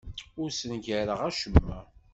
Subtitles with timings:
[0.41, 1.79] Ur ssengareɣ acemma.